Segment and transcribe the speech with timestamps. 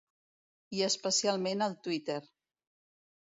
[0.77, 2.17] I especialment al Twitter.